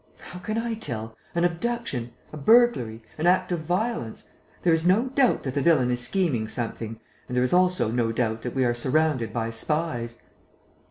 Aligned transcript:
"How 0.17 0.39
can 0.39 0.57
I 0.57 0.73
tell? 0.73 1.15
An 1.35 1.43
abduction! 1.43 2.11
A 2.33 2.37
burglary! 2.37 3.03
An 3.19 3.27
act 3.27 3.51
of 3.51 3.59
violence! 3.59 4.29
There 4.63 4.73
is 4.73 4.83
no 4.83 5.09
doubt 5.09 5.43
that 5.43 5.53
the 5.53 5.61
villain 5.61 5.91
is 5.91 5.99
scheming 6.01 6.47
something; 6.47 6.99
and 7.27 7.37
there 7.37 7.43
is 7.43 7.53
also 7.53 7.91
no 7.91 8.11
doubt 8.11 8.41
that 8.41 8.55
we 8.55 8.65
are 8.65 8.73
surrounded 8.73 9.31
by 9.31 9.51
spies." 9.51 10.23